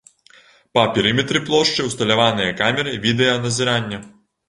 Па 0.77 0.85
перыметры 0.95 1.43
плошчы 1.51 1.87
ўсталяваныя 1.91 2.59
камеры 2.65 2.99
відэаназірання. 3.09 4.07